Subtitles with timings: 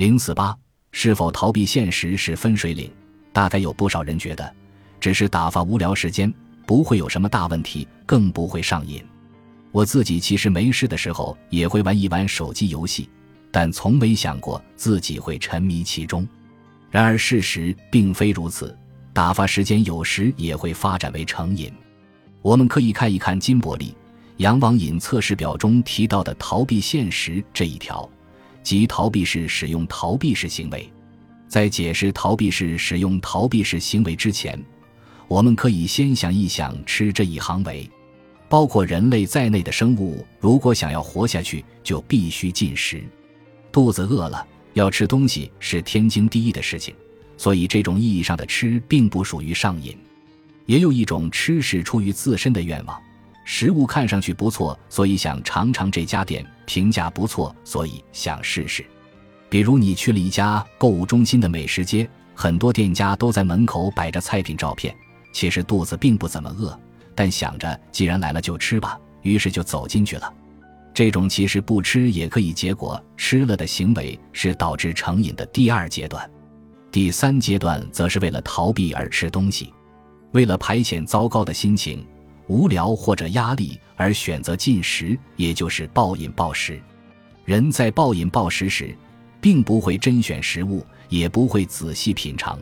[0.00, 0.56] 零四八，
[0.92, 2.90] 是否逃避现实是分水岭？
[3.34, 4.50] 大概有不少人觉得，
[4.98, 6.32] 只是打发无聊时间，
[6.64, 9.04] 不会有什么大问题，更不会上瘾。
[9.72, 13.10] 我自己其实没事的时候也会玩一玩手机游戏，
[13.50, 16.26] 但从没想过自己会沉迷其中。
[16.90, 18.74] 然而事实并非如此，
[19.12, 21.70] 打发时间有时也会发展为成瘾。
[22.40, 23.94] 我们可以看一看金伯利
[24.38, 28.08] 阳网瘾测试表中提到的逃避现实这一条，
[28.62, 30.90] 即逃避式使用逃避式行为。
[31.48, 34.62] 在解释逃避式使用逃避式行为之前，
[35.26, 37.88] 我们可以先想一想吃这一行为。
[38.48, 43.02] 包括人类在内的生物，如果想要活下去，就必须进食。
[43.70, 46.94] 肚子饿了，要吃东西是天经地义的事情。
[47.36, 49.96] 所以，这种意义上的吃并不属于上瘾。
[50.66, 53.00] 也有一种吃是出于自身的愿望，
[53.44, 58.86] 食物看上去不错，所以想尝尝这家店，评价不错，所以想试试。
[59.48, 64.94] 比如，你去了一家购物中心的美食街，很多店家都在门口摆着菜品照片，
[65.32, 66.78] 其实肚子并不怎么饿。
[67.12, 70.32] 但想着既然来了就吃吧，于是就走进去了。
[70.94, 76.30] 这种其实不吃也可以结果吃了的行为，是导致成瘾的第二阶段。
[76.92, 79.74] 第三阶段则是为了逃避而吃东西，
[80.30, 82.06] 为了排遣糟糕的心情、
[82.50, 86.82] 无聊或者压力而选择进食，也就是暴饮暴食。
[87.44, 88.92] 人在暴饮暴食时，
[89.40, 92.58] 并不会甄选食物，也不会仔细品尝。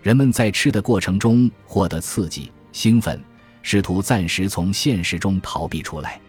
[0.00, 3.20] 人们在吃的过程中获得刺激、兴奋。
[3.64, 6.20] 试图暂时从现实中逃避出来。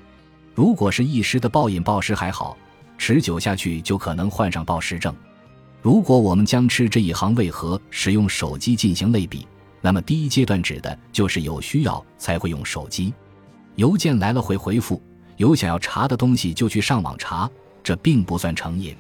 [0.56, 2.58] 如果是一时的暴饮暴食还好，
[2.98, 5.16] 持久下去就可能患上暴食症。
[5.84, 9.46] 如果我们将吃这一行为和使用手机进行类比，
[9.82, 13.14] 那么第一阶段指的就是有需要才会用手机，
[13.76, 15.02] 邮件来了会回复，
[15.38, 17.50] 有想要查的东西就去上网查，
[17.84, 18.96] 这并不算成瘾。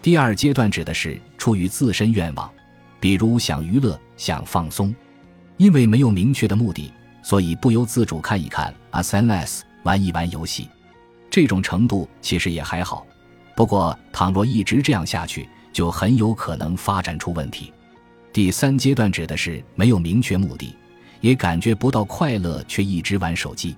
[0.00, 2.50] 第二阶段指的是出于自身愿望，
[3.00, 4.94] 比如想娱乐、想放松，
[5.56, 6.92] 因为没有明确的目的。
[7.22, 10.68] 所以不由自主看一看 SNS，玩一玩游戏，
[11.30, 13.06] 这种程度其实也还好。
[13.56, 17.72] 不过，倘若一直这样下去，就很有可能发展出问题。
[18.34, 20.74] 第三阶段指的是没有明确目的，
[21.20, 23.76] 也感觉不到快乐，却一直玩手机，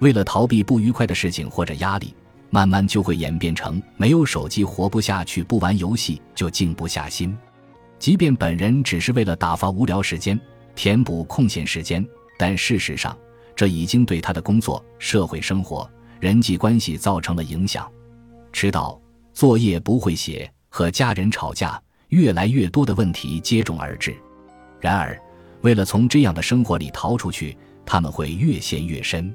[0.00, 2.14] 为了逃避不愉快的事情或者压力，
[2.50, 7.34] 慢慢就会演变成没有手机活不下去，不玩游戏就静不下心。
[7.98, 10.38] 即便本人只是为了打发无聊时间，
[10.74, 12.06] 填补空闲时间。
[12.38, 13.16] 但事实上，
[13.54, 15.90] 这已经对他的工作、社会生活、
[16.20, 17.90] 人际关系造成了影响。
[18.52, 19.00] 迟到、
[19.32, 24.14] 作业不会写和家人吵架，越来越多的问题接踵而至。
[24.80, 25.18] 然而，
[25.62, 29.34] 为了从这样的生活里逃出去，他们会越陷越深。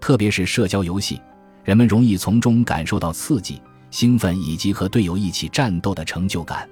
[0.00, 1.20] 特别是社交游戏，
[1.62, 3.60] 人们容易从中感受到刺激、
[3.90, 6.68] 兴奋以及和队友一起战斗的成就感。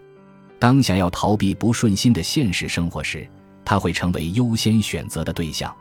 [0.59, 3.29] 当想要逃避不顺心的现实生活时，
[3.65, 5.73] 他会成为优先选择的对象，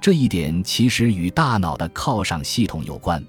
[0.00, 3.24] 这一点其实与大脑的犒赏系统有关。